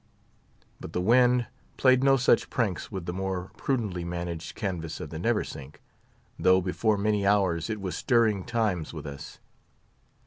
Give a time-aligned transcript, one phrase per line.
[0.79, 1.45] But the wind
[1.77, 5.79] played no such pranks with the more prudently managed canvas of the Neversink,
[6.39, 9.37] though before many hours it was stirring times with us.